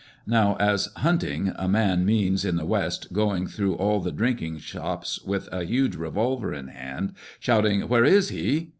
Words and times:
Now, 0.25 0.55
as" 0.59 0.87
hunting" 1.05 1.53
a 1.57 1.67
man 1.69 2.05
means, 2.05 2.43
in 2.43 2.55
the 2.55 2.65
West, 2.65 3.13
going 3.13 3.45
through 3.45 3.75
all 3.75 3.99
the 3.99 4.11
drinking 4.11 4.57
shops 4.57 5.21
with 5.23 5.47
a 5.51 5.63
huge 5.63 5.95
revolver 5.95 6.51
in 6.55 6.69
hand, 6.69 7.13
shouting" 7.39 7.81
Where 7.87 8.03
is 8.03 8.29
he 8.29 8.69